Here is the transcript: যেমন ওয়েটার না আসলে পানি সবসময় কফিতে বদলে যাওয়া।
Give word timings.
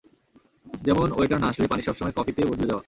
যেমন 0.81 1.07
ওয়েটার 1.11 1.39
না 1.39 1.47
আসলে 1.47 1.67
পানি 1.67 1.81
সবসময় 1.81 2.15
কফিতে 2.17 2.41
বদলে 2.45 2.67
যাওয়া। 2.67 2.79